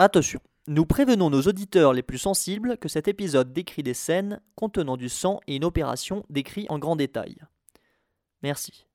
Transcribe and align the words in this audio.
Attention, 0.00 0.38
nous 0.68 0.86
prévenons 0.86 1.28
nos 1.28 1.42
auditeurs 1.42 1.92
les 1.92 2.04
plus 2.04 2.18
sensibles 2.18 2.78
que 2.78 2.88
cet 2.88 3.08
épisode 3.08 3.52
décrit 3.52 3.82
des 3.82 3.94
scènes 3.94 4.40
contenant 4.54 4.96
du 4.96 5.08
sang 5.08 5.40
et 5.48 5.56
une 5.56 5.64
opération 5.64 6.24
décrit 6.30 6.66
en 6.68 6.78
grand 6.78 6.94
détail. 6.94 7.34
Merci. 8.44 8.86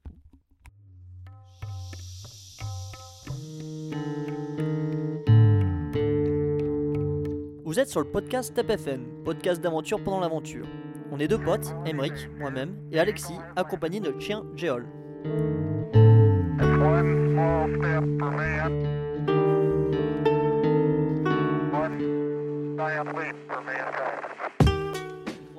Vous 7.66 7.80
êtes 7.80 7.90
sur 7.90 8.00
le 8.00 8.10
podcast 8.10 8.52
Step 8.52 8.70
FM, 8.70 9.24
podcast 9.26 9.60
d'aventure 9.60 10.02
pendant 10.02 10.22
l'aventure. 10.22 10.68
On 11.12 11.20
est 11.20 11.28
deux 11.28 11.38
potes, 11.38 11.76
Emeric, 11.86 12.30
moi-même, 12.40 12.78
et 12.94 13.00
Alexis, 13.00 13.40
accompagnés 13.58 14.00
de 14.00 14.18
chien 14.22 14.46
Géol. 14.56 14.88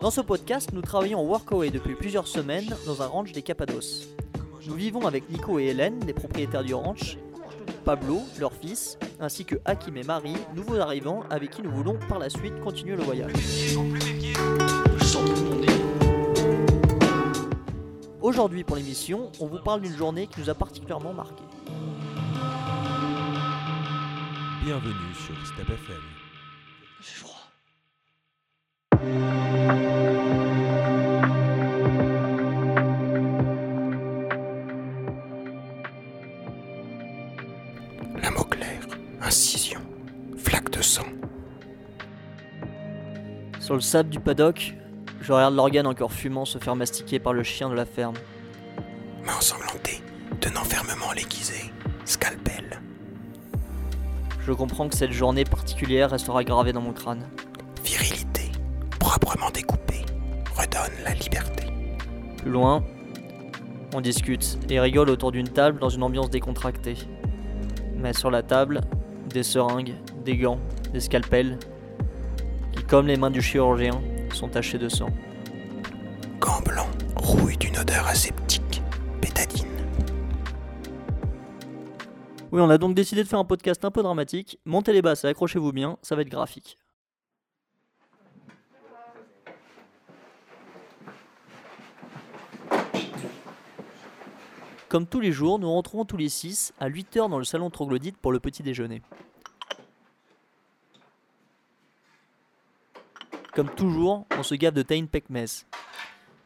Dans 0.01 0.10
ce 0.10 0.20
podcast, 0.20 0.70
nous 0.73 0.83
travaillons 0.83 1.20
en 1.20 1.24
workaway 1.24 1.70
depuis 1.70 1.95
plusieurs 1.95 2.27
semaines 2.27 2.74
dans 2.84 3.02
un 3.02 3.06
ranch 3.06 3.33
des 3.33 3.42
Cappados. 3.42 4.06
Nous 4.66 4.74
vivons 4.74 5.06
avec 5.06 5.28
Nico 5.30 5.59
et 5.59 5.66
Hélène, 5.66 6.00
les 6.06 6.12
propriétaires 6.12 6.64
du 6.64 6.74
ranch, 6.74 7.16
Pablo, 7.84 8.20
leur 8.38 8.52
fils, 8.52 8.98
ainsi 9.20 9.45
que 9.45 9.56
Hakim 9.64 9.97
et 9.97 10.02
Marie, 10.02 10.37
nouveaux 10.55 10.78
arrivants 10.78 11.23
avec 11.30 11.50
qui 11.50 11.62
nous 11.62 11.70
voulons 11.70 11.98
par 12.09 12.19
la 12.19 12.28
suite 12.30 12.59
continuer 12.62 12.97
le 12.97 13.02
voyage. 13.02 13.33
Aujourd'hui 18.20 18.64
pour 18.64 18.77
l'émission, 18.77 19.30
on 19.41 19.47
vous 19.47 19.59
parle 19.59 19.83
d'une 19.83 19.97
journée 19.97 20.27
qui 20.27 20.41
nous 20.41 20.50
a 20.50 20.55
particulièrement 20.55 21.12
marqué. 21.12 21.42
Bienvenue 24.62 25.14
sur 25.14 25.47
Step 25.47 25.69
FM. 25.69 26.14
La 38.22 38.30
mot 38.30 38.44
clair, 38.44 38.80
incision, 39.20 39.80
flaque 40.36 40.70
de 40.70 40.82
sang. 40.82 41.02
Sur 43.60 43.75
le 43.75 43.80
sable 43.80 44.10
du 44.10 44.20
paddock, 44.20 44.75
je 45.20 45.32
regarde 45.32 45.55
l'organe 45.55 45.86
encore 45.86 46.12
fumant 46.12 46.44
se 46.44 46.58
faire 46.58 46.77
mastiquer 46.77 47.19
par 47.19 47.32
le 47.32 47.42
chien 47.42 47.70
de 47.70 47.75
la 47.75 47.86
ferme. 47.86 48.16
Main 49.25 49.36
ensanglantée, 49.36 50.02
tenant 50.41 50.64
fermement 50.64 51.12
l'aiguisé, 51.14 51.72
scalpel. 52.05 52.80
Je 54.41 54.52
comprends 54.52 54.88
que 54.91 54.94
cette 54.94 55.12
journée 55.12 55.44
particulière 55.44 56.10
restera 56.10 56.44
gravée 56.44 56.75
dans 56.75 56.82
mon 56.82 56.92
crâne. 56.92 57.27
Proprement 59.20 59.51
découpée, 59.51 60.05
redonne 60.57 60.93
la 61.05 61.15
liberté. 61.15 61.69
Plus 62.37 62.51
loin, 62.51 62.83
on 63.95 64.01
discute 64.01 64.59
et 64.69 64.81
rigole 64.81 65.09
autour 65.09 65.31
d'une 65.31 65.48
table 65.48 65.79
dans 65.79 65.89
une 65.89 66.03
ambiance 66.03 66.31
décontractée. 66.31 66.97
Mais 67.97 68.12
sur 68.12 68.33
la 68.33 68.43
table, 68.43 68.81
des 69.29 69.45
seringues, 69.45 69.95
des 70.25 70.37
gants, 70.37 70.59
des 70.93 70.98
scalpels, 70.98 71.61
qui, 72.73 72.83
comme 72.83 73.06
les 73.06 73.17
mains 73.17 73.31
du 73.31 73.41
chirurgien, 73.41 73.93
sont 74.33 74.48
tachés 74.48 74.79
de 74.79 74.89
sang. 74.89 75.11
Gants 76.41 76.62
blancs, 76.67 76.91
rouille 77.15 77.56
d'une 77.56 77.78
odeur 77.78 78.09
aseptique, 78.09 78.83
pétadine. 79.21 79.69
Oui, 82.51 82.61
on 82.61 82.69
a 82.69 82.78
donc 82.78 82.97
décidé 82.97 83.23
de 83.23 83.28
faire 83.28 83.39
un 83.39 83.45
podcast 83.45 83.84
un 83.84 83.93
peu 83.93 84.03
dramatique. 84.03 84.59
Montez 84.65 84.93
les 84.93 85.03
basses 85.03 85.23
et 85.23 85.28
accrochez-vous 85.28 85.73
bien, 85.73 85.99
ça 86.03 86.17
va 86.17 86.23
être 86.23 86.28
graphique. 86.28 86.78
Comme 94.94 95.09
tous 95.09 95.19
les 95.19 95.32
jours, 95.32 95.59
nous 95.59 95.69
rentrons 95.69 96.05
tous 96.05 96.16
les 96.16 96.28
6 96.28 96.72
à 96.78 96.88
8h 96.88 97.28
dans 97.28 97.38
le 97.38 97.44
salon 97.44 97.69
troglodyte 97.69 98.16
pour 98.16 98.31
le 98.31 98.38
petit 98.38 98.62
déjeuner. 98.62 99.03
Comme 103.55 103.75
toujours, 103.75 104.25
on 104.38 104.44
se 104.44 104.55
gave 104.55 104.72
de 104.72 104.82
Tain 104.82 105.06
Pekmez. 105.06 105.47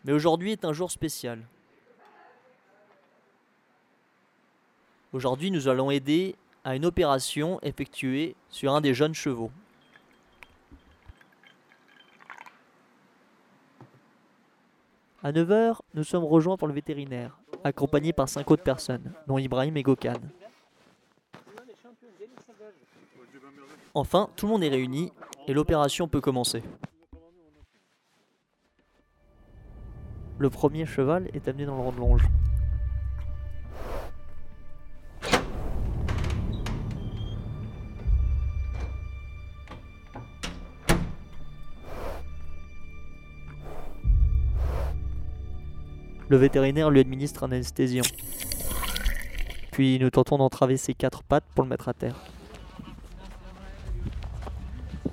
Mais 0.06 0.12
aujourd'hui 0.12 0.52
est 0.52 0.64
un 0.64 0.72
jour 0.72 0.90
spécial. 0.90 1.46
Aujourd'hui, 5.12 5.50
nous 5.50 5.68
allons 5.68 5.90
aider 5.90 6.34
à 6.64 6.74
une 6.74 6.86
opération 6.86 7.60
effectuée 7.60 8.34
sur 8.48 8.72
un 8.72 8.80
des 8.80 8.94
jeunes 8.94 9.14
chevaux. 9.14 9.50
À 15.22 15.32
9h, 15.32 15.80
nous 15.92 16.04
sommes 16.04 16.24
rejoints 16.24 16.56
par 16.56 16.66
le 16.66 16.72
vétérinaire, 16.72 17.37
accompagné 17.64 18.12
par 18.12 18.28
cinq 18.28 18.50
autres 18.50 18.62
personnes, 18.62 19.12
dont 19.26 19.38
Ibrahim 19.38 19.76
et 19.76 19.82
Gokhan. 19.82 20.14
Enfin, 23.94 24.28
tout 24.36 24.46
le 24.46 24.52
monde 24.52 24.62
est 24.62 24.68
réuni 24.68 25.12
et 25.46 25.54
l'opération 25.54 26.08
peut 26.08 26.20
commencer. 26.20 26.62
Le 30.38 30.50
premier 30.50 30.86
cheval 30.86 31.28
est 31.34 31.48
amené 31.48 31.66
dans 31.66 31.76
le 31.76 31.82
rang 31.82 31.92
de 31.92 31.98
longe. 31.98 32.28
Le 46.30 46.36
vétérinaire 46.36 46.90
lui 46.90 47.00
administre 47.00 47.44
un 47.44 47.52
anesthésiant. 47.52 48.04
Puis 49.72 49.98
nous 49.98 50.10
tentons 50.10 50.36
d'entraver 50.36 50.76
ses 50.76 50.92
quatre 50.92 51.22
pattes 51.22 51.44
pour 51.54 51.64
le 51.64 51.70
mettre 51.70 51.88
à 51.88 51.94
terre. 51.94 52.16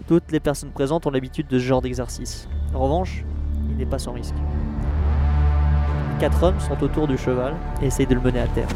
Toutes 0.07 0.29
les 0.31 0.41
personnes 0.41 0.71
présentes 0.71 1.07
ont 1.07 1.11
l'habitude 1.11 1.47
de 1.47 1.57
ce 1.57 1.63
genre 1.63 1.81
d'exercice. 1.81 2.49
En 2.73 2.79
revanche, 2.79 3.23
il 3.69 3.77
n'est 3.77 3.85
pas 3.85 3.97
sans 3.97 4.11
risque. 4.11 4.35
Quatre 6.19 6.43
hommes 6.43 6.59
sont 6.59 6.83
autour 6.83 7.07
du 7.07 7.17
cheval 7.17 7.55
et 7.81 7.85
essayent 7.85 8.07
de 8.07 8.15
le 8.15 8.21
mener 8.21 8.39
à 8.41 8.47
terre. 8.47 8.67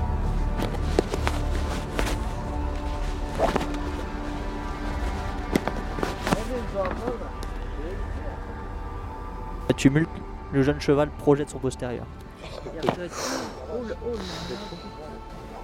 Un 9.69 9.73
tumulte, 9.73 10.09
le 10.53 10.63
jeune 10.63 10.79
cheval 10.79 11.09
projette 11.17 11.49
son 11.49 11.59
postérieur. 11.59 12.05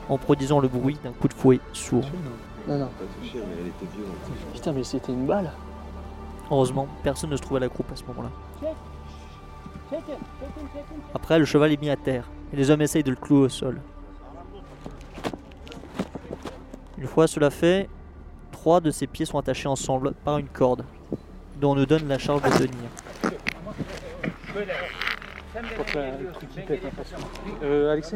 En 0.07 0.17
produisant 0.17 0.59
le 0.59 0.67
bruit 0.67 0.97
d'un 1.03 1.11
coup 1.11 1.27
de 1.27 1.33
fouet 1.33 1.59
sourd. 1.73 2.05
Non, 2.67 2.77
non. 2.77 2.89
Putain, 4.53 4.71
mais 4.71 4.83
c'était 4.83 5.11
une 5.11 5.25
balle. 5.25 5.51
Heureusement, 6.51 6.87
personne 7.03 7.31
ne 7.31 7.37
se 7.37 7.41
trouve 7.41 7.57
à 7.57 7.59
la 7.59 7.69
croupe 7.69 7.91
à 7.91 7.95
ce 7.95 8.03
moment-là. 8.05 8.29
Après, 11.13 11.39
le 11.39 11.45
cheval 11.45 11.71
est 11.71 11.81
mis 11.81 11.89
à 11.89 11.95
terre 11.95 12.29
et 12.53 12.55
les 12.55 12.69
hommes 12.69 12.81
essayent 12.81 13.03
de 13.03 13.11
le 13.11 13.15
clouer 13.15 13.41
au 13.41 13.49
sol. 13.49 13.81
Une 16.97 17.07
fois 17.07 17.27
cela 17.27 17.49
fait, 17.49 17.89
trois 18.51 18.79
de 18.79 18.89
ses 18.89 19.05
pieds 19.07 19.25
sont 19.25 19.37
attachés 19.37 19.67
ensemble 19.67 20.13
par 20.23 20.37
une 20.37 20.47
corde, 20.47 20.85
dont 21.59 21.71
on 21.71 21.75
nous 21.75 21.85
donne 21.85 22.07
la 22.07 22.17
charge 22.17 22.41
de 22.41 22.49
tenir. 22.49 22.89
Le 25.61 26.31
truc 26.33 26.49
qui 26.49 26.61
pète, 26.61 26.81
hein, 26.85 27.17
Euh, 27.63 27.91
Alexis, 27.91 28.16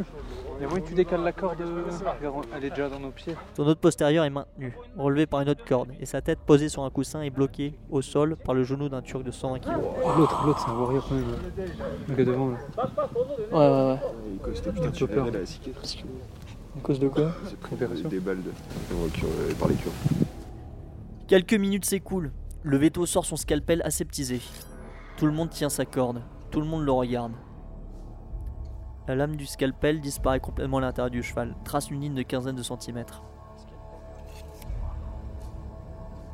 il 0.58 0.62
y 0.62 0.66
a 0.66 0.68
moyen 0.68 0.84
que 0.84 0.90
tu 0.90 0.94
décales 0.96 1.24
la 1.24 1.32
corde 1.32 1.62
euh, 1.62 1.84
Regarde, 2.20 2.46
Elle 2.56 2.66
est 2.66 2.70
déjà 2.70 2.90
dans 2.90 3.00
nos 3.00 3.12
pieds. 3.12 3.36
Son 3.56 3.64
autre 3.68 3.80
postérieur 3.80 4.26
est 4.26 4.30
maintenu, 4.30 4.74
relevé 4.98 5.26
par 5.26 5.42
une 5.42 5.50
autre 5.50 5.64
corde, 5.66 5.90
et 6.00 6.06
sa 6.06 6.22
tête 6.22 6.40
posée 6.46 6.70
sur 6.70 6.84
un 6.84 6.90
coussin 6.90 7.22
est 7.22 7.30
bloquée 7.30 7.74
au 7.90 8.02
sol 8.02 8.36
par 8.36 8.54
le 8.56 8.64
genou 8.64 8.90
d'un 8.90 9.02
turc 9.02 9.24
de 9.24 9.32
120 9.32 9.60
kg. 9.60 9.70
L'autre, 10.18 10.44
l'autre, 10.46 10.60
c'est 10.66 10.72
un 10.72 10.76
warrior 10.80 11.06
quand 11.08 11.16
même. 11.16 11.26
hein. 11.30 11.64
Le 12.08 12.16
gars 12.16 12.26
devant 12.26 12.50
là. 12.50 12.58
Ouais, 13.52 13.58
ouais, 13.58 14.00
ouais. 14.48 14.56
C'était 14.56 14.72
putain, 14.72 14.88
Un 14.88 14.92
tu 14.92 15.08
peu 15.08 15.14
peur. 15.16 15.28
À 15.28 16.82
cause 16.82 17.00
de 17.00 17.08
quoi 17.08 17.32
C'est 17.46 17.60
pris 17.60 17.76
des 17.76 18.20
balles 18.20 18.44
de... 18.44 18.50
euh, 18.52 19.54
par 19.60 19.68
les 19.70 19.76
Kurdes. 19.76 19.94
Quelques 21.28 21.54
minutes 21.54 21.86
s'écoulent. 21.86 22.32
Le 22.64 22.78
veto 22.78 23.06
sort 23.06 23.26
son 23.26 23.36
scalpel 23.38 23.82
aseptisé. 23.86 24.42
Tout 25.18 25.26
le 25.26 25.32
monde 25.32 25.50
tient 25.50 25.70
sa 25.70 25.86
corde. 25.86 26.22
Tout 26.52 26.62
le 26.62 26.68
monde 26.68 26.84
le 26.84 26.92
regarde. 26.92 27.34
La 29.08 29.16
lame 29.16 29.36
du 29.36 29.46
scalpel 29.46 30.02
disparaît 30.02 30.40
complètement 30.40 30.78
à 30.78 30.82
l'intérieur 30.82 31.10
du 31.10 31.24
cheval, 31.24 31.56
trace 31.64 31.90
une 31.90 32.02
ligne 32.02 32.14
de 32.14 32.22
quinzaine 32.22 32.56
de 32.56 32.64
centimètres. 32.64 33.24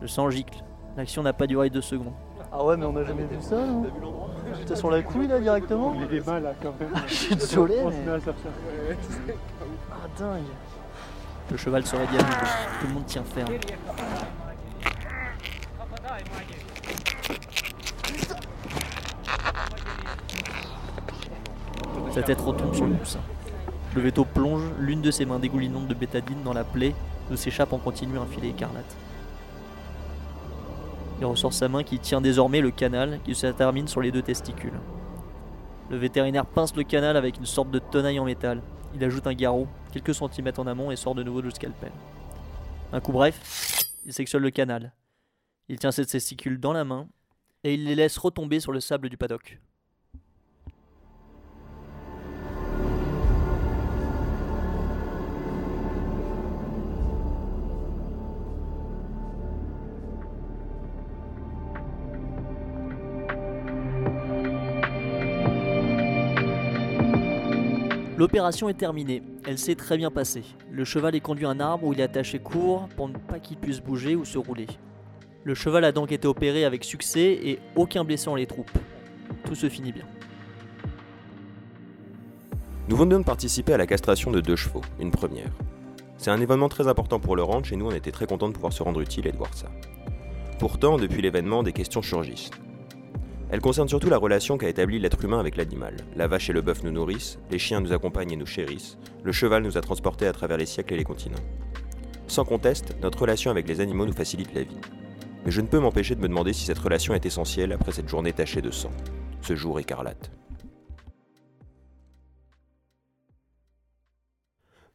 Le 0.02 0.08
sang 0.08 0.30
gicle. 0.30 0.64
L'action 0.98 1.24
n'a 1.24 1.34
pas 1.34 1.48
duré 1.48 1.70
deux 1.70 1.82
secondes. 1.82 2.14
Ah 2.52 2.64
ouais, 2.64 2.78
mais 2.78 2.86
on 2.86 2.94
n'a 2.94 3.04
jamais 3.04 3.26
vu 3.26 3.36
ça, 3.42 3.66
non? 3.66 3.86
T'es 4.66 4.76
sur 4.76 4.90
la 4.90 5.02
couille 5.02 5.28
là 5.28 5.40
directement 5.40 5.94
Il 6.10 6.18
est 6.18 6.26
mal 6.26 6.44
là 6.44 6.54
quand 6.62 6.74
même. 6.80 6.94
Je 7.08 7.14
suis 7.14 7.36
désolé, 7.36 7.78
mais-. 7.84 8.22
Ah 9.92 10.08
dingue 10.18 10.44
Le 11.52 11.58
cheval 11.58 11.86
se 11.86 11.96
réveille 11.96 12.20
à 12.20 12.24
nouveau. 12.24 12.46
Tout 12.80 12.88
le 12.88 12.94
monde 12.94 13.06
tient 13.06 13.24
ferme. 13.24 13.54
Sa 22.12 22.24
tête 22.24 22.40
retombe 22.40 22.74
sur 22.74 22.86
le 22.86 22.94
coussin. 22.96 23.20
Le 23.94 24.02
veto 24.02 24.26
plonge 24.26 24.64
l'une 24.80 25.02
de 25.02 25.12
ses 25.12 25.26
mains 25.26 25.40
dégoulinantes 25.40 25.88
de 25.88 25.94
bétadine 25.94 26.44
dans 26.44 26.54
la 26.54 26.64
plaie, 26.64 26.96
d'où 27.30 27.38
s'échappe 27.38 27.74
en 27.74 27.78
continu 27.78 28.18
un 28.18 28.26
filet 28.26 28.50
écarlate. 28.50 28.96
Il 31.20 31.26
ressort 31.26 31.54
sa 31.54 31.70
main 31.70 31.84
qui 31.84 32.00
tient 32.00 32.20
désormais 32.22 32.60
le 32.62 32.72
canal 32.72 33.20
qui 33.24 33.36
se 33.36 33.48
termine 33.48 33.88
sur 33.88 34.02
les 34.02 34.12
deux 34.12 34.22
testicules. 34.22 34.80
Le 35.90 35.98
vétérinaire 35.98 36.46
pince 36.46 36.76
le 36.76 36.84
canal 36.84 37.16
avec 37.16 37.38
une 37.38 37.46
sorte 37.46 37.72
de 37.72 37.80
tenaille 37.80 38.20
en 38.20 38.26
métal. 38.26 38.62
Il 38.96 39.04
ajoute 39.04 39.28
un 39.28 39.34
garrot, 39.34 39.68
quelques 39.92 40.16
centimètres 40.16 40.60
en 40.60 40.68
amont 40.68 40.92
et 40.92 40.96
sort 40.96 41.16
de 41.16 41.24
nouveau 41.24 41.42
le 41.42 41.52
scalpel. 41.52 41.92
Un 42.92 43.00
coup 43.00 43.12
bref, 43.12 43.86
il 44.06 44.14
sectionne 44.14 44.42
le 44.42 44.52
canal. 44.52 44.94
Il 45.70 45.80
tient 45.80 45.92
ses 45.92 46.06
testicules 46.06 46.60
dans 46.60 46.74
la 46.74 46.84
main 46.84 47.08
et 47.66 47.74
il 47.74 47.84
les 47.84 47.96
laisse 47.96 48.20
retomber 48.20 48.60
sur 48.60 48.72
le 48.72 48.80
sable 48.80 49.10
du 49.10 49.18
paddock. 49.18 49.60
L'opération 68.16 68.70
est 68.70 68.76
terminée, 68.76 69.24
elle 69.46 69.58
s'est 69.58 69.76
très 69.76 69.98
bien 69.98 70.12
passée. 70.12 70.44
Le 70.72 70.86
cheval 70.86 71.16
est 71.16 71.20
conduit 71.20 71.48
à 71.48 71.50
un 71.50 71.60
arbre 71.60 71.88
où 71.88 71.94
il 71.94 72.00
est 72.00 72.04
attaché 72.04 72.38
court 72.38 72.88
pour 72.96 73.10
ne 73.10 73.18
pas 73.18 73.40
qu'il 73.40 73.58
puisse 73.58 73.82
bouger 73.82 74.16
ou 74.16 74.24
se 74.24 74.38
rouler. 74.38 74.68
Le 75.46 75.54
cheval 75.54 75.86
a 75.86 75.92
donc 75.92 76.12
été 76.12 76.28
opéré 76.28 76.66
avec 76.66 76.84
succès 76.84 77.40
et 77.44 77.60
aucun 77.76 78.04
blessé 78.04 78.26
dans 78.26 78.36
les 78.36 78.48
troupes. 78.48 78.72
Tout 79.46 79.54
se 79.54 79.70
finit 79.70 79.92
bien. 79.92 80.06
Nous 82.90 82.96
venons 82.96 83.20
de 83.20 83.24
participer 83.24 83.74
à 83.74 83.78
la 83.78 83.86
castration 83.86 84.32
de 84.32 84.42
deux 84.42 84.56
chevaux, 84.56 84.82
une 85.00 85.12
première. 85.12 85.52
C'est 86.18 86.32
un 86.32 86.42
événement 86.42 86.68
très 86.68 86.88
important 86.88 87.20
pour 87.20 87.36
le 87.36 87.44
ranch 87.44 87.72
et 87.72 87.76
nous 87.76 87.86
on 87.86 87.92
était 87.92 88.12
très 88.12 88.26
contents 88.26 88.48
de 88.48 88.54
pouvoir 88.54 88.74
se 88.74 88.82
rendre 88.82 89.00
utile 89.02 89.28
et 89.28 89.32
de 89.32 89.38
voir 89.38 89.54
ça. 89.54 89.68
Pourtant, 90.58 90.98
depuis 90.98 91.22
l'événement, 91.22 91.62
des 91.62 91.74
questions 91.74 92.02
surgissent. 92.02 92.50
Elles 93.52 93.62
concernent 93.62 93.88
surtout 93.88 94.10
la 94.10 94.18
relation 94.18 94.58
qu'a 94.58 94.70
établie 94.70 94.98
l'être 94.98 95.24
humain 95.24 95.40
avec 95.40 95.58
l'animal. 95.58 95.96
La 96.16 96.26
vache 96.26 96.50
et 96.50 96.54
le 96.54 96.62
bœuf 96.64 96.82
nous 96.82 96.92
nourrissent, 96.92 97.38
les 97.52 97.60
chiens 97.60 97.82
nous 97.82 97.94
accompagnent 97.94 98.32
et 98.32 98.36
nous 98.36 98.48
chérissent, 98.48 98.98
le 99.24 99.32
cheval 99.32 99.62
nous 99.62 99.78
a 99.78 99.82
transportés 99.82 100.26
à 100.26 100.34
travers 100.34 100.58
les 100.58 100.66
siècles 100.66 100.96
et 100.96 100.98
les 100.98 101.04
continents. 101.04 101.38
Sans 102.26 102.46
conteste, 102.46 102.96
notre 103.04 103.22
relation 103.22 103.52
avec 103.52 103.68
les 103.68 103.80
animaux 103.80 104.08
nous 104.08 104.14
facilite 104.14 104.56
la 104.56 104.64
vie. 104.64 104.80
Mais 105.46 105.52
je 105.52 105.62
ne 105.62 105.68
peux 105.68 105.80
m'empêcher 105.80 106.16
de 106.16 106.22
me 106.22 106.28
demander 106.28 106.54
si 106.54 106.66
cette 106.66 106.80
relation 106.80 107.14
est 107.14 107.26
essentielle 107.26 107.72
après 107.72 107.92
cette 107.92 108.10
journée 108.10 108.34
tachée 108.34 108.64
de 108.64 108.72
sang, 108.72 108.92
ce 109.42 109.56
jour 109.56 109.80
écarlate. 109.80 110.32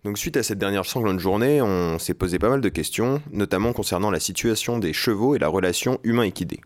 Donc 0.02 0.18
suite 0.18 0.36
à 0.36 0.42
cette 0.42 0.58
dernière 0.58 0.86
sanglante 0.86 1.20
journée, 1.20 1.62
on 1.62 1.98
s'est 1.98 2.14
posé 2.14 2.38
pas 2.38 2.48
mal 2.48 2.60
de 2.60 2.68
questions, 2.68 3.22
notamment 3.30 3.72
concernant 3.72 4.10
la 4.10 4.18
situation 4.18 4.78
des 4.78 4.92
chevaux 4.92 5.36
et 5.36 5.38
la 5.38 5.48
relation 5.48 6.00
humain-équidé. 6.02 6.60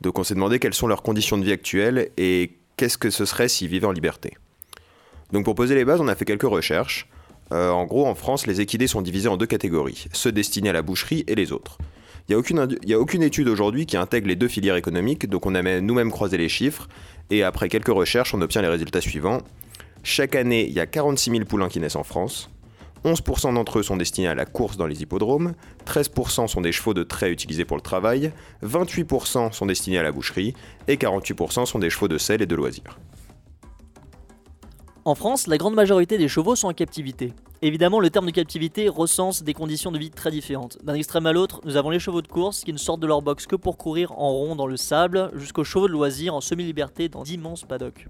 Donc 0.00 0.18
on 0.18 0.24
s'est 0.24 0.34
demandé 0.34 0.58
quelles 0.58 0.74
sont 0.74 0.88
leurs 0.88 1.02
conditions 1.02 1.38
de 1.38 1.44
vie 1.44 1.52
actuelles 1.52 2.10
et 2.18 2.58
qu'est-ce 2.76 2.98
que 2.98 3.10
ce 3.10 3.24
serait 3.24 3.48
s'ils 3.48 3.68
vivaient 3.68 3.86
en 3.86 3.92
liberté. 3.92 4.36
Donc 5.32 5.44
pour 5.44 5.54
poser 5.54 5.76
les 5.76 5.84
bases, 5.84 6.00
on 6.00 6.08
a 6.08 6.14
fait 6.14 6.24
quelques 6.24 6.42
recherches. 6.42 7.08
Euh, 7.52 7.70
en 7.70 7.86
gros, 7.86 8.06
en 8.06 8.14
France, 8.14 8.46
les 8.46 8.60
équidés 8.60 8.86
sont 8.86 9.02
divisés 9.02 9.28
en 9.28 9.36
deux 9.36 9.46
catégories, 9.46 10.06
ceux 10.12 10.32
destinés 10.32 10.68
à 10.68 10.74
la 10.74 10.82
boucherie 10.82 11.24
et 11.26 11.34
les 11.34 11.52
autres. 11.52 11.78
Il 12.28 12.32
n'y 12.32 12.36
a, 12.36 12.38
aucune 12.40 12.58
a 12.58 12.98
aucune 12.98 13.22
étude 13.22 13.48
aujourd'hui 13.48 13.86
qui 13.86 13.96
intègre 13.96 14.28
les 14.28 14.36
deux 14.36 14.48
filières 14.48 14.76
économiques, 14.76 15.26
donc 15.30 15.46
on 15.46 15.54
a 15.54 15.62
même- 15.62 15.86
nous-mêmes 15.86 16.10
croisé 16.10 16.36
les 16.36 16.50
chiffres, 16.50 16.86
et 17.30 17.42
après 17.42 17.70
quelques 17.70 17.88
recherches, 17.88 18.34
on 18.34 18.42
obtient 18.42 18.60
les 18.60 18.68
résultats 18.68 19.00
suivants. 19.00 19.38
Chaque 20.02 20.34
année, 20.34 20.66
il 20.66 20.74
y 20.74 20.80
a 20.80 20.86
46 20.86 21.30
000 21.30 21.44
poulains 21.46 21.70
qui 21.70 21.80
naissent 21.80 21.96
en 21.96 22.02
France. 22.02 22.50
11% 23.04 23.54
d'entre 23.54 23.78
eux 23.78 23.82
sont 23.82 23.96
destinés 23.96 24.28
à 24.28 24.34
la 24.34 24.44
course 24.44 24.76
dans 24.76 24.86
les 24.86 25.00
hippodromes, 25.00 25.54
13% 25.86 26.48
sont 26.48 26.60
des 26.60 26.72
chevaux 26.72 26.92
de 26.92 27.02
trait 27.02 27.30
utilisés 27.30 27.64
pour 27.64 27.78
le 27.78 27.82
travail, 27.82 28.32
28% 28.62 29.50
sont 29.52 29.64
destinés 29.66 29.96
à 29.96 30.02
la 30.02 30.12
boucherie, 30.12 30.52
et 30.86 30.96
48% 30.96 31.64
sont 31.64 31.78
des 31.78 31.88
chevaux 31.88 32.08
de 32.08 32.18
sel 32.18 32.42
et 32.42 32.46
de 32.46 32.54
loisirs. 32.54 32.98
En 35.08 35.14
France, 35.14 35.46
la 35.46 35.56
grande 35.56 35.74
majorité 35.74 36.18
des 36.18 36.28
chevaux 36.28 36.54
sont 36.54 36.68
en 36.68 36.74
captivité. 36.74 37.32
Évidemment, 37.62 37.98
le 37.98 38.10
terme 38.10 38.26
de 38.26 38.30
captivité 38.30 38.90
recense 38.90 39.42
des 39.42 39.54
conditions 39.54 39.90
de 39.90 39.96
vie 39.96 40.10
très 40.10 40.30
différentes. 40.30 40.76
D'un 40.84 40.92
extrême 40.92 41.24
à 41.24 41.32
l'autre, 41.32 41.62
nous 41.64 41.78
avons 41.78 41.88
les 41.88 41.98
chevaux 41.98 42.20
de 42.20 42.28
course 42.28 42.62
qui 42.62 42.74
ne 42.74 42.76
sortent 42.76 43.00
de 43.00 43.06
leur 43.06 43.22
box 43.22 43.46
que 43.46 43.56
pour 43.56 43.78
courir 43.78 44.12
en 44.12 44.30
rond 44.30 44.54
dans 44.54 44.66
le 44.66 44.76
sable, 44.76 45.30
jusqu'aux 45.34 45.64
chevaux 45.64 45.88
de 45.88 45.94
loisirs 45.94 46.34
en 46.34 46.42
semi-liberté 46.42 47.08
dans 47.08 47.22
d'immenses 47.22 47.64
paddocks. 47.64 48.06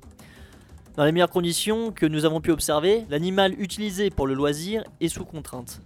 Dans 0.96 1.04
les 1.04 1.12
meilleures 1.12 1.30
conditions 1.30 1.92
que 1.92 2.04
nous 2.04 2.24
avons 2.24 2.40
pu 2.40 2.50
observer, 2.50 3.04
l'animal 3.10 3.54
utilisé 3.60 4.10
pour 4.10 4.26
le 4.26 4.34
loisir 4.34 4.82
est 5.00 5.06
sous 5.06 5.24
contrainte. 5.24 5.80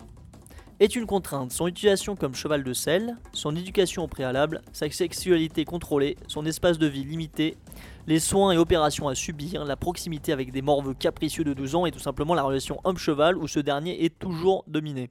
Est 0.81 0.97
une 0.97 1.05
contrainte 1.05 1.53
son 1.53 1.67
utilisation 1.67 2.17
comme 2.17 2.35
cheval 2.35 2.65
de 2.65 2.73
selle, 2.73 3.19
son 3.35 3.55
éducation 3.55 4.05
au 4.05 4.09
préalable, 4.09 4.63
sa 4.73 4.91
sexualité 4.91 5.67
contrôlée, 5.67 6.17
son 6.27 6.47
espace 6.47 6.79
de 6.79 6.87
vie 6.87 7.05
limité, 7.05 7.59
les 8.07 8.19
soins 8.19 8.53
et 8.53 8.59
opérations 8.59 9.09
à 9.09 9.15
subir, 9.15 9.65
la 9.65 9.77
proximité 9.77 10.33
avec 10.33 10.51
des 10.51 10.63
morveux 10.63 10.95
capricieux 10.95 11.45
de 11.45 11.55
12 11.55 11.75
ans 11.77 11.87
et 11.87 11.93
tout 11.93 11.99
simplement 11.99 12.35
la 12.35 12.43
relation 12.43 12.81
homme-cheval 12.85 13.37
où 13.37 13.47
ce 13.47 13.61
dernier 13.61 14.05
est 14.05 14.19
toujours 14.19 14.65
dominé. 14.67 15.11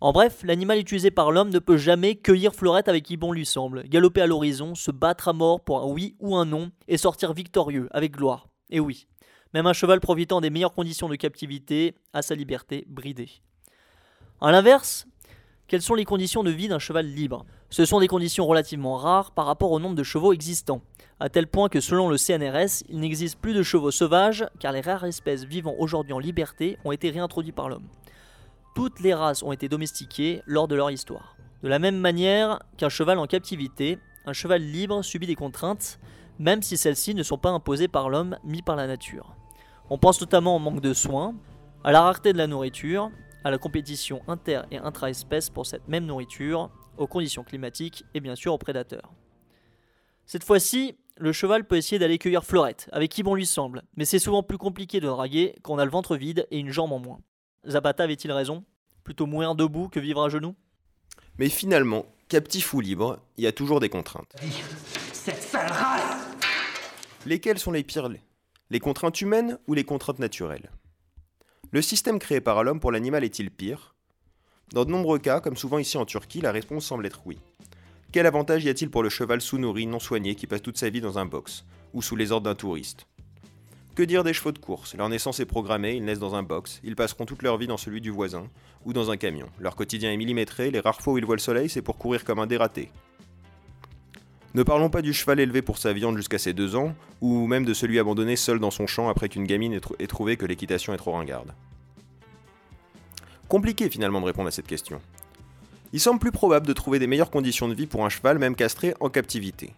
En 0.00 0.12
bref, 0.12 0.42
l'animal 0.44 0.78
utilisé 0.78 1.10
par 1.10 1.32
l'homme 1.32 1.50
ne 1.50 1.58
peut 1.58 1.76
jamais 1.76 2.14
cueillir 2.14 2.54
fleurette 2.54 2.88
avec 2.88 3.04
qui 3.04 3.16
bon 3.16 3.32
lui 3.32 3.44
semble, 3.44 3.82
galoper 3.88 4.20
à 4.20 4.26
l'horizon, 4.26 4.74
se 4.74 4.90
battre 4.90 5.28
à 5.28 5.32
mort 5.32 5.60
pour 5.60 5.82
un 5.82 5.86
oui 5.86 6.14
ou 6.20 6.36
un 6.36 6.44
non 6.44 6.70
et 6.86 6.96
sortir 6.96 7.32
victorieux 7.32 7.88
avec 7.90 8.12
gloire. 8.12 8.46
Et 8.70 8.78
oui, 8.78 9.08
même 9.54 9.66
un 9.66 9.72
cheval 9.72 10.00
profitant 10.00 10.40
des 10.40 10.50
meilleures 10.50 10.74
conditions 10.74 11.08
de 11.08 11.16
captivité 11.16 11.94
a 12.12 12.22
sa 12.22 12.34
liberté 12.34 12.84
bridée. 12.88 13.30
A 14.40 14.52
l'inverse, 14.52 15.06
quelles 15.66 15.82
sont 15.82 15.94
les 15.94 16.04
conditions 16.04 16.44
de 16.44 16.50
vie 16.50 16.68
d'un 16.68 16.78
cheval 16.78 17.06
libre? 17.06 17.44
Ce 17.70 17.84
sont 17.84 18.00
des 18.00 18.08
conditions 18.08 18.46
relativement 18.46 18.96
rares 18.96 19.30
par 19.32 19.46
rapport 19.46 19.72
au 19.72 19.78
nombre 19.78 19.94
de 19.94 20.02
chevaux 20.02 20.32
existants, 20.32 20.80
à 21.20 21.28
tel 21.28 21.46
point 21.46 21.68
que 21.68 21.80
selon 21.80 22.08
le 22.08 22.16
CNRS, 22.16 22.84
il 22.88 23.00
n'existe 23.00 23.38
plus 23.38 23.52
de 23.52 23.62
chevaux 23.62 23.90
sauvages 23.90 24.46
car 24.58 24.72
les 24.72 24.80
rares 24.80 25.04
espèces 25.04 25.44
vivant 25.44 25.74
aujourd'hui 25.78 26.12
en 26.14 26.18
liberté 26.18 26.78
ont 26.84 26.92
été 26.92 27.10
réintroduites 27.10 27.54
par 27.54 27.68
l'homme. 27.68 27.86
Toutes 28.74 29.00
les 29.00 29.12
races 29.12 29.42
ont 29.42 29.52
été 29.52 29.68
domestiquées 29.68 30.42
lors 30.46 30.68
de 30.68 30.76
leur 30.76 30.90
histoire. 30.90 31.36
De 31.62 31.68
la 31.68 31.78
même 31.78 31.98
manière 31.98 32.60
qu'un 32.76 32.88
cheval 32.88 33.18
en 33.18 33.26
captivité, 33.26 33.98
un 34.24 34.32
cheval 34.32 34.62
libre 34.62 35.02
subit 35.02 35.26
des 35.26 35.34
contraintes, 35.34 35.98
même 36.38 36.62
si 36.62 36.76
celles-ci 36.76 37.14
ne 37.14 37.22
sont 37.22 37.38
pas 37.38 37.50
imposées 37.50 37.88
par 37.88 38.08
l'homme, 38.08 38.38
mis 38.44 38.62
par 38.62 38.76
la 38.76 38.86
nature. 38.86 39.34
On 39.90 39.98
pense 39.98 40.20
notamment 40.20 40.56
au 40.56 40.60
manque 40.60 40.80
de 40.80 40.94
soins, 40.94 41.34
à 41.82 41.92
la 41.92 42.00
rareté 42.00 42.32
de 42.32 42.38
la 42.38 42.46
nourriture, 42.46 43.10
à 43.42 43.50
la 43.50 43.58
compétition 43.58 44.22
inter- 44.28 44.62
et 44.70 44.78
intra-espèces 44.78 45.50
pour 45.50 45.66
cette 45.66 45.88
même 45.88 46.06
nourriture, 46.06 46.70
aux 46.98 47.06
conditions 47.06 47.44
climatiques 47.44 48.04
et 48.14 48.20
bien 48.20 48.36
sûr 48.36 48.52
aux 48.52 48.58
prédateurs. 48.58 49.12
Cette 50.26 50.44
fois-ci, 50.44 50.96
le 51.16 51.32
cheval 51.32 51.66
peut 51.66 51.76
essayer 51.76 51.98
d'aller 51.98 52.18
cueillir 52.18 52.44
fleurette, 52.44 52.88
avec 52.92 53.10
qui 53.10 53.22
bon 53.22 53.34
lui 53.34 53.46
semble, 53.46 53.82
mais 53.96 54.04
c'est 54.04 54.18
souvent 54.18 54.42
plus 54.42 54.58
compliqué 54.58 55.00
de 55.00 55.06
draguer 55.06 55.54
quand 55.62 55.74
on 55.74 55.78
a 55.78 55.84
le 55.84 55.90
ventre 55.90 56.16
vide 56.16 56.46
et 56.50 56.58
une 56.58 56.70
jambe 56.70 56.92
en 56.92 56.98
moins. 56.98 57.20
Zapata 57.66 58.04
avait-il 58.04 58.30
raison? 58.30 58.64
Plutôt 59.04 59.26
mourir 59.26 59.54
debout 59.54 59.88
que 59.88 60.00
vivre 60.00 60.22
à 60.22 60.28
genoux? 60.28 60.54
Mais 61.38 61.48
finalement, 61.48 62.06
captif 62.28 62.74
ou 62.74 62.80
libre, 62.80 63.20
il 63.36 63.44
y 63.44 63.46
a 63.46 63.52
toujours 63.52 63.80
des 63.80 63.88
contraintes. 63.88 64.34
Cette 65.12 65.42
sale 65.42 65.70
race 65.70 66.28
Lesquelles 67.26 67.58
sont 67.58 67.72
les 67.72 67.84
pires 67.84 68.10
Les 68.70 68.80
contraintes 68.80 69.20
humaines 69.20 69.58
ou 69.66 69.74
les 69.74 69.84
contraintes 69.84 70.18
naturelles? 70.18 70.70
Le 71.70 71.82
système 71.82 72.18
créé 72.18 72.40
par 72.40 72.64
l'homme 72.64 72.80
pour 72.80 72.92
l'animal 72.92 73.24
est-il 73.24 73.50
pire? 73.50 73.94
Dans 74.72 74.84
de 74.84 74.90
nombreux 74.90 75.18
cas, 75.18 75.40
comme 75.40 75.56
souvent 75.56 75.78
ici 75.78 75.96
en 75.96 76.04
Turquie, 76.04 76.42
la 76.42 76.52
réponse 76.52 76.84
semble 76.84 77.06
être 77.06 77.22
oui. 77.24 77.38
Quel 78.12 78.26
avantage 78.26 78.64
y 78.64 78.68
a-t-il 78.68 78.90
pour 78.90 79.02
le 79.02 79.08
cheval 79.08 79.40
sous-nourri, 79.40 79.86
non 79.86 79.98
soigné, 79.98 80.34
qui 80.34 80.46
passe 80.46 80.62
toute 80.62 80.76
sa 80.76 80.90
vie 80.90 81.00
dans 81.00 81.18
un 81.18 81.24
box, 81.24 81.64
ou 81.94 82.02
sous 82.02 82.16
les 82.16 82.32
ordres 82.32 82.44
d'un 82.44 82.54
touriste? 82.54 83.06
Que 83.94 84.02
dire 84.02 84.24
des 84.24 84.32
chevaux 84.32 84.52
de 84.52 84.58
course? 84.58 84.94
Leur 84.94 85.08
naissance 85.08 85.40
est 85.40 85.46
programmée, 85.46 85.96
ils 85.96 86.04
naissent 86.04 86.18
dans 86.18 86.34
un 86.34 86.42
box, 86.42 86.80
ils 86.84 86.96
passeront 86.96 87.24
toute 87.24 87.42
leur 87.42 87.56
vie 87.56 87.66
dans 87.66 87.78
celui 87.78 88.00
du 88.00 88.10
voisin, 88.10 88.46
ou 88.84 88.92
dans 88.92 89.10
un 89.10 89.16
camion. 89.16 89.48
Leur 89.58 89.74
quotidien 89.74 90.12
est 90.12 90.16
millimétré, 90.16 90.70
les 90.70 90.80
rares 90.80 91.00
fois 91.00 91.14
où 91.14 91.18
ils 91.18 91.24
voient 91.24 91.34
le 91.34 91.40
soleil, 91.40 91.68
c'est 91.68 91.82
pour 91.82 91.96
courir 91.96 92.24
comme 92.24 92.38
un 92.38 92.46
dératé. 92.46 92.90
Ne 94.54 94.62
parlons 94.62 94.90
pas 94.90 95.02
du 95.02 95.12
cheval 95.12 95.40
élevé 95.40 95.62
pour 95.62 95.78
sa 95.78 95.92
viande 95.92 96.16
jusqu'à 96.16 96.38
ses 96.38 96.52
deux 96.52 96.76
ans, 96.76 96.94
ou 97.20 97.46
même 97.46 97.64
de 97.64 97.74
celui 97.74 97.98
abandonné 97.98 98.36
seul 98.36 98.60
dans 98.60 98.70
son 98.70 98.86
champ 98.86 99.08
après 99.08 99.28
qu'une 99.28 99.44
gamine 99.44 99.72
ait, 99.72 99.80
ait 99.98 100.06
trouvé 100.06 100.36
que 100.36 100.46
l'équitation 100.46 100.94
est 100.94 100.98
trop 100.98 101.12
ringarde. 101.12 101.52
Compliqué 103.48 103.88
finalement 103.88 104.20
de 104.20 104.26
répondre 104.26 104.48
à 104.48 104.50
cette 104.50 104.66
question. 104.66 105.00
Il 105.94 106.00
semble 106.00 106.20
plus 106.20 106.32
probable 106.32 106.66
de 106.66 106.74
trouver 106.74 106.98
des 106.98 107.06
meilleures 107.06 107.30
conditions 107.30 107.66
de 107.66 107.74
vie 107.74 107.86
pour 107.86 108.04
un 108.04 108.10
cheval 108.10 108.38
même 108.38 108.54
castré 108.54 108.92
en 109.00 109.08
captivité. 109.08 109.72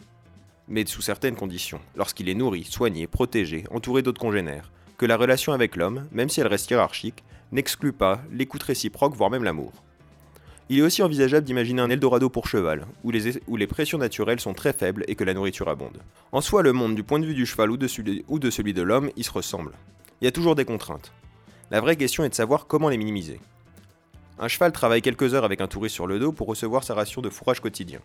Mais 0.66 0.84
sous 0.86 1.02
certaines 1.02 1.36
conditions, 1.36 1.80
lorsqu'il 1.94 2.28
est 2.28 2.34
nourri, 2.34 2.64
soigné, 2.64 3.06
protégé, 3.06 3.64
entouré 3.70 4.02
d'autres 4.02 4.20
congénères, 4.20 4.72
que 4.98 5.06
la 5.06 5.16
relation 5.16 5.52
avec 5.52 5.76
l'homme, 5.76 6.08
même 6.10 6.28
si 6.28 6.40
elle 6.40 6.48
reste 6.48 6.68
hiérarchique, 6.68 7.22
n'exclut 7.52 7.92
pas 7.92 8.20
l'écoute 8.32 8.64
réciproque, 8.64 9.14
voire 9.14 9.30
même 9.30 9.44
l'amour. 9.44 9.72
Il 10.68 10.80
est 10.80 10.82
aussi 10.82 11.02
envisageable 11.04 11.46
d'imaginer 11.46 11.80
un 11.80 11.90
Eldorado 11.90 12.28
pour 12.28 12.48
cheval, 12.48 12.86
où 13.04 13.12
les, 13.12 13.66
pressions 13.68 13.98
naturelles 13.98 14.40
sont 14.40 14.54
très 14.54 14.72
faibles 14.72 15.04
et 15.06 15.14
que 15.14 15.24
la 15.24 15.34
nourriture 15.34 15.68
abonde. 15.68 15.98
En 16.32 16.40
soi, 16.40 16.62
le 16.62 16.72
monde 16.72 16.96
du 16.96 17.04
point 17.04 17.20
de 17.20 17.26
vue 17.26 17.34
du 17.34 17.46
cheval 17.46 17.70
ou 17.70 17.76
de 17.76 17.88
ou 18.26 18.38
de 18.40 18.50
celui 18.50 18.74
de 18.74 18.82
l'homme, 18.82 19.10
il 19.16 19.24
se 19.24 19.30
ressemble. 19.30 19.72
Il 20.20 20.24
y 20.24 20.28
a 20.28 20.32
toujours 20.32 20.56
des 20.56 20.64
contraintes. 20.64 21.12
La 21.70 21.80
vraie 21.80 21.96
question 21.96 22.24
est 22.24 22.30
de 22.30 22.34
savoir 22.34 22.66
comment 22.66 22.88
les 22.88 22.98
minimiser. 22.98 23.38
Un 24.42 24.48
cheval 24.48 24.72
travaille 24.72 25.02
quelques 25.02 25.34
heures 25.34 25.44
avec 25.44 25.60
un 25.60 25.66
touriste 25.66 25.94
sur 25.94 26.06
le 26.06 26.18
dos 26.18 26.32
pour 26.32 26.46
recevoir 26.46 26.82
sa 26.82 26.94
ration 26.94 27.20
de 27.20 27.28
fourrage 27.28 27.60
quotidien. 27.60 28.00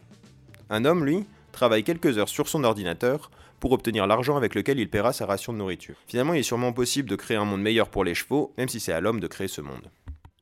Un 0.70 0.84
homme, 0.84 1.06
lui, 1.06 1.24
travaille 1.54 1.86
quelques 1.86 2.18
heures 2.18 2.28
sur 2.28 2.50
son 2.50 2.66
ordinateur 2.66 3.32
pour 3.62 3.72
obtenir 3.72 4.06
l'argent 4.06 4.36
avec 4.36 4.54
lequel 4.54 4.78
il 4.78 4.90
paiera 4.90 5.14
sa 5.14 5.26
ration 5.26 5.54
de 5.54 5.60
nourriture. 5.60 5.96
Finalement, 6.08 6.34
il 6.34 6.42
est 6.42 6.44
sûrement 6.44 6.74
possible 6.74 7.10
de 7.10 7.16
créer 7.16 7.38
un 7.38 7.46
monde 7.46 7.62
meilleur 7.62 7.88
pour 7.88 8.04
les 8.04 8.14
chevaux, 8.14 8.54
même 8.58 8.68
si 8.68 8.82
c'est 8.82 8.92
à 8.92 9.00
l'homme 9.00 9.22
de 9.22 9.28
créer 9.28 9.48
ce 9.48 9.62
monde. 9.62 9.90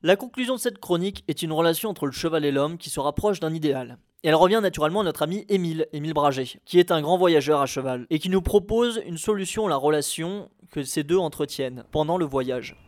La 0.02 0.16
conclusion 0.16 0.56
de 0.56 0.60
cette 0.60 0.80
chronique 0.80 1.24
est 1.28 1.44
une 1.44 1.52
relation 1.52 1.92
entre 1.92 2.08
le 2.08 2.12
cheval 2.12 2.44
et 2.44 2.52
l'homme 2.52 2.80
qui 2.80 2.90
se 2.90 3.00
rapproche 3.00 3.40
d'un 3.40 3.54
idéal. 3.54 4.00
Et 4.24 4.30
elle 4.30 4.36
revient 4.36 4.62
naturellement 4.64 5.02
à 5.02 5.04
notre 5.04 5.22
ami 5.22 5.46
Émile, 5.48 5.86
Émile 5.94 6.16
Braget, 6.16 6.60
qui 6.66 6.80
est 6.80 6.92
un 6.92 7.04
grand 7.04 7.20
voyageur 7.20 7.62
à 7.62 7.68
cheval, 7.68 8.08
et 8.10 8.18
qui 8.18 8.30
nous 8.30 8.42
propose 8.42 9.00
une 9.06 9.20
solution 9.20 9.68
à 9.68 9.70
la 9.70 9.76
relation 9.76 10.50
que 10.72 10.82
ces 10.82 11.04
deux 11.04 11.20
entretiennent 11.20 11.84
pendant 11.92 12.18
le 12.18 12.26
voyage. 12.26 12.83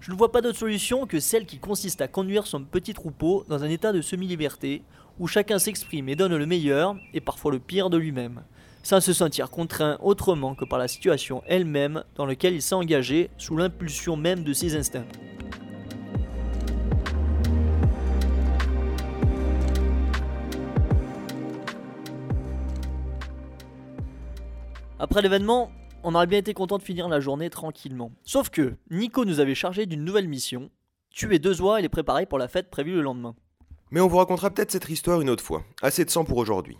Je 0.00 0.10
ne 0.10 0.16
vois 0.16 0.32
pas 0.32 0.40
d'autre 0.40 0.58
solution 0.58 1.06
que 1.06 1.20
celle 1.20 1.44
qui 1.44 1.58
consiste 1.58 2.00
à 2.00 2.08
conduire 2.08 2.46
son 2.46 2.64
petit 2.64 2.94
troupeau 2.94 3.44
dans 3.50 3.64
un 3.64 3.68
état 3.68 3.92
de 3.92 4.00
semi-liberté, 4.00 4.82
où 5.18 5.26
chacun 5.26 5.58
s'exprime 5.58 6.08
et 6.08 6.16
donne 6.16 6.34
le 6.34 6.46
meilleur, 6.46 6.96
et 7.12 7.20
parfois 7.20 7.52
le 7.52 7.58
pire 7.58 7.90
de 7.90 7.98
lui-même, 7.98 8.40
sans 8.82 9.02
se 9.02 9.12
sentir 9.12 9.50
contraint 9.50 9.98
autrement 10.00 10.54
que 10.54 10.64
par 10.64 10.78
la 10.78 10.88
situation 10.88 11.42
elle-même 11.46 12.02
dans 12.14 12.24
laquelle 12.24 12.54
il 12.54 12.62
s'est 12.62 12.74
engagé, 12.74 13.28
sous 13.36 13.58
l'impulsion 13.58 14.16
même 14.16 14.42
de 14.42 14.54
ses 14.54 14.74
instincts. 14.74 15.04
Après 24.98 25.20
l'événement, 25.20 25.70
on 26.02 26.14
aurait 26.14 26.26
bien 26.26 26.38
été 26.38 26.54
content 26.54 26.78
de 26.78 26.82
finir 26.82 27.08
la 27.08 27.20
journée 27.20 27.50
tranquillement. 27.50 28.12
Sauf 28.24 28.50
que 28.50 28.74
Nico 28.90 29.24
nous 29.24 29.40
avait 29.40 29.54
chargé 29.54 29.86
d'une 29.86 30.04
nouvelle 30.04 30.28
mission 30.28 30.70
tuer 31.10 31.38
deux 31.38 31.60
oies 31.60 31.78
et 31.80 31.82
les 31.82 31.88
préparer 31.88 32.26
pour 32.26 32.38
la 32.38 32.48
fête 32.48 32.70
prévue 32.70 32.94
le 32.94 33.02
lendemain. 33.02 33.34
Mais 33.90 34.00
on 34.00 34.06
vous 34.06 34.18
racontera 34.18 34.50
peut-être 34.50 34.70
cette 34.70 34.88
histoire 34.88 35.20
une 35.20 35.30
autre 35.30 35.42
fois. 35.42 35.64
Assez 35.82 36.04
de 36.04 36.10
sang 36.10 36.24
pour 36.24 36.38
aujourd'hui. 36.38 36.76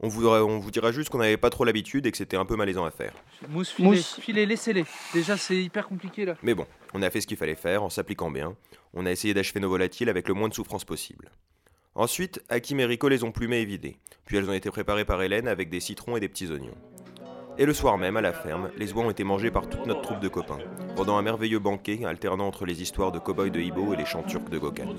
On 0.00 0.08
vous, 0.08 0.26
on 0.26 0.58
vous 0.58 0.70
dira 0.70 0.92
juste 0.92 1.08
qu'on 1.10 1.18
n'avait 1.18 1.36
pas 1.36 1.48
trop 1.48 1.64
l'habitude 1.64 2.06
et 2.06 2.10
que 2.10 2.16
c'était 2.18 2.36
un 2.36 2.44
peu 2.44 2.56
malaisant 2.56 2.84
à 2.84 2.90
faire. 2.90 3.14
Mousse, 3.48 3.70
filet, 3.70 3.88
Mousse. 3.88 4.20
filet, 4.20 4.46
laissez-les. 4.46 4.84
Déjà, 5.14 5.36
c'est 5.36 5.56
hyper 5.56 5.86
compliqué 5.86 6.24
là. 6.24 6.34
Mais 6.42 6.54
bon, 6.54 6.66
on 6.92 7.02
a 7.02 7.10
fait 7.10 7.20
ce 7.20 7.26
qu'il 7.26 7.36
fallait 7.36 7.54
faire 7.54 7.82
en 7.84 7.88
s'appliquant 7.88 8.30
bien. 8.30 8.56
On 8.94 9.06
a 9.06 9.10
essayé 9.10 9.32
d'achever 9.32 9.60
nos 9.60 9.68
volatiles 9.70 10.08
avec 10.08 10.28
le 10.28 10.34
moins 10.34 10.48
de 10.48 10.54
souffrance 10.54 10.84
possible. 10.84 11.30
Ensuite, 11.94 12.42
Hakim 12.48 12.80
et 12.80 12.84
Rico 12.84 13.08
les 13.08 13.22
ont 13.22 13.32
plumées 13.32 13.60
et 13.60 13.64
vidées. 13.64 13.96
Puis 14.24 14.36
elles 14.36 14.48
ont 14.48 14.54
été 14.54 14.70
préparées 14.70 15.04
par 15.04 15.22
Hélène 15.22 15.46
avec 15.46 15.70
des 15.70 15.80
citrons 15.80 16.16
et 16.16 16.20
des 16.20 16.28
petits 16.28 16.50
oignons. 16.50 16.74
Et 17.58 17.66
le 17.66 17.74
soir 17.74 17.98
même, 17.98 18.16
à 18.16 18.22
la 18.22 18.32
ferme, 18.32 18.70
les 18.78 18.92
oies 18.92 19.04
ont 19.04 19.10
été 19.10 19.24
mangées 19.24 19.50
par 19.50 19.68
toute 19.68 19.86
notre 19.86 20.00
troupe 20.00 20.20
de 20.20 20.28
copains, 20.28 20.58
pendant 20.96 21.18
un 21.18 21.22
merveilleux 21.22 21.58
banquet 21.58 22.00
alternant 22.06 22.46
entre 22.46 22.64
les 22.64 22.80
histoires 22.80 23.12
de 23.12 23.18
cow-boys 23.18 23.50
de 23.50 23.60
Ibo 23.60 23.92
et 23.92 23.96
les 23.96 24.06
chants 24.06 24.22
turcs 24.22 24.48
de 24.48 24.58
Gokhan. 24.58 24.94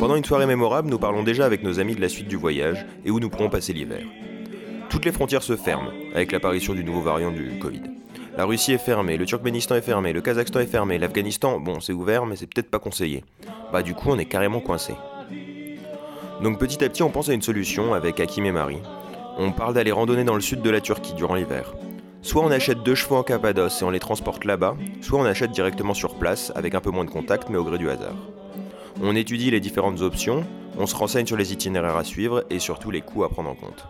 Pendant 0.00 0.16
une 0.16 0.24
soirée 0.24 0.46
mémorable, 0.46 0.90
nous 0.90 0.98
parlons 0.98 1.22
déjà 1.22 1.46
avec 1.46 1.62
nos 1.62 1.78
amis 1.78 1.94
de 1.94 2.00
la 2.00 2.08
suite 2.08 2.28
du 2.28 2.36
voyage 2.36 2.84
et 3.04 3.10
où 3.10 3.20
nous 3.20 3.30
pourrons 3.30 3.48
passer 3.48 3.72
l'hiver. 3.72 4.04
Toutes 4.88 5.04
les 5.04 5.12
frontières 5.12 5.42
se 5.42 5.56
ferment 5.56 5.90
avec 6.14 6.32
l'apparition 6.32 6.74
du 6.74 6.84
nouveau 6.84 7.00
variant 7.00 7.30
du 7.30 7.58
Covid. 7.60 7.95
La 8.36 8.44
Russie 8.44 8.72
est 8.72 8.78
fermée, 8.78 9.16
le 9.16 9.24
Turkménistan 9.24 9.76
est 9.76 9.80
fermé, 9.80 10.12
le 10.12 10.20
Kazakhstan 10.20 10.60
est 10.60 10.66
fermé, 10.66 10.98
l'Afghanistan, 10.98 11.58
bon, 11.58 11.80
c'est 11.80 11.94
ouvert, 11.94 12.26
mais 12.26 12.36
c'est 12.36 12.46
peut-être 12.46 12.70
pas 12.70 12.78
conseillé. 12.78 13.24
Bah, 13.72 13.82
du 13.82 13.94
coup, 13.94 14.10
on 14.10 14.18
est 14.18 14.26
carrément 14.26 14.60
coincé. 14.60 14.94
Donc, 16.42 16.58
petit 16.58 16.84
à 16.84 16.88
petit, 16.90 17.02
on 17.02 17.08
pense 17.08 17.30
à 17.30 17.32
une 17.32 17.40
solution 17.40 17.94
avec 17.94 18.20
Hakim 18.20 18.44
et 18.44 18.52
Marie. 18.52 18.82
On 19.38 19.52
parle 19.52 19.72
d'aller 19.72 19.90
randonner 19.90 20.24
dans 20.24 20.34
le 20.34 20.42
sud 20.42 20.60
de 20.60 20.68
la 20.68 20.82
Turquie 20.82 21.14
durant 21.14 21.34
l'hiver. 21.34 21.74
Soit 22.20 22.42
on 22.42 22.50
achète 22.50 22.82
deux 22.82 22.94
chevaux 22.94 23.16
en 23.16 23.22
Cappadoce 23.22 23.80
et 23.80 23.84
on 23.86 23.90
les 23.90 24.00
transporte 24.00 24.44
là-bas, 24.44 24.76
soit 25.00 25.18
on 25.18 25.24
achète 25.24 25.52
directement 25.52 25.94
sur 25.94 26.16
place 26.16 26.52
avec 26.54 26.74
un 26.74 26.80
peu 26.80 26.90
moins 26.90 27.04
de 27.06 27.10
contact 27.10 27.48
mais 27.48 27.56
au 27.56 27.64
gré 27.64 27.78
du 27.78 27.88
hasard. 27.88 28.16
On 29.02 29.16
étudie 29.16 29.50
les 29.50 29.60
différentes 29.60 30.02
options, 30.02 30.44
on 30.76 30.86
se 30.86 30.96
renseigne 30.96 31.26
sur 31.26 31.36
les 31.36 31.54
itinéraires 31.54 31.96
à 31.96 32.04
suivre 32.04 32.44
et 32.50 32.58
surtout 32.58 32.90
les 32.90 33.00
coûts 33.00 33.24
à 33.24 33.30
prendre 33.30 33.48
en 33.48 33.54
compte. 33.54 33.86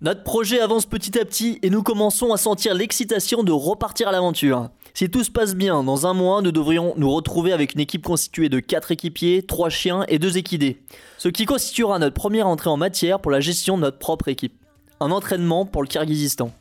Notre 0.00 0.22
projet 0.22 0.60
avance 0.60 0.86
petit 0.86 1.18
à 1.18 1.24
petit 1.24 1.58
et 1.62 1.70
nous 1.70 1.82
commençons 1.82 2.32
à 2.32 2.36
sentir 2.36 2.72
l'excitation 2.72 3.42
de 3.42 3.50
repartir 3.50 4.06
à 4.06 4.12
l'aventure. 4.12 4.68
Si 4.94 5.10
tout 5.10 5.24
se 5.24 5.30
passe 5.30 5.56
bien, 5.56 5.82
dans 5.82 6.06
un 6.06 6.14
mois, 6.14 6.40
nous 6.40 6.52
devrions 6.52 6.94
nous 6.96 7.10
retrouver 7.10 7.52
avec 7.52 7.74
une 7.74 7.80
équipe 7.80 8.04
constituée 8.04 8.48
de 8.48 8.60
4 8.60 8.92
équipiers, 8.92 9.42
3 9.42 9.70
chiens 9.70 10.04
et 10.06 10.20
2 10.20 10.38
équidés. 10.38 10.80
Ce 11.18 11.28
qui 11.28 11.46
constituera 11.46 11.98
notre 11.98 12.14
première 12.14 12.46
entrée 12.46 12.70
en 12.70 12.76
matière 12.76 13.18
pour 13.18 13.32
la 13.32 13.40
gestion 13.40 13.76
de 13.76 13.82
notre 13.82 13.98
propre 13.98 14.28
équipe. 14.28 14.54
Un 15.00 15.10
entraînement 15.10 15.66
pour 15.66 15.82
le 15.82 15.88
Kyrgyzstan. 15.88 16.52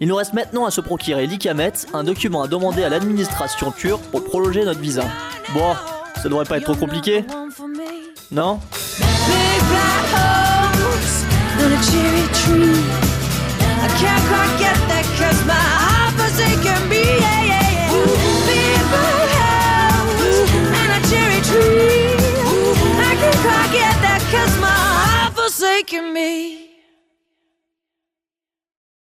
Il 0.00 0.08
nous 0.08 0.16
reste 0.16 0.32
maintenant 0.32 0.64
à 0.64 0.70
se 0.70 0.80
procurer 0.80 1.26
l'ICAMET, 1.26 1.72
un 1.92 2.04
document 2.04 2.42
à 2.42 2.48
demander 2.48 2.82
à 2.82 2.88
l'administration 2.88 3.72
turque 3.72 4.04
pour 4.04 4.24
prolonger 4.24 4.64
notre 4.64 4.80
visa. 4.80 5.04
Bon, 5.52 5.74
ça 6.16 6.30
devrait 6.30 6.46
pas 6.46 6.56
être 6.56 6.64
trop 6.64 6.74
compliqué 6.74 7.24
Non? 8.30 8.58
On 11.62 11.70
a 11.70 11.80
cherry 11.82 12.26
tree. 12.40 12.80
I 13.84 13.88
can't 14.00 14.24
quite 14.30 14.54
get 14.58 14.78
that 14.88 15.04
cause 15.18 15.44
my 15.44 15.52
heart 15.52 16.12
forsaken 16.16 16.88
me. 16.88 17.02
Yeah, 17.04 17.42
yeah, 17.52 17.68
yeah. 17.76 18.80
Black 18.88 19.92
holes 20.08 20.50
and 20.80 20.90
a 20.96 21.00
cherry 21.10 21.40
tree. 21.44 22.16
I 22.96 23.12
can't 23.20 23.40
quite 23.44 23.70
get 23.72 23.94
that 24.06 24.22
cause 24.32 24.54
my 24.58 24.68
heart 24.68 25.34
forsaken 25.34 26.14
me. 26.14 26.69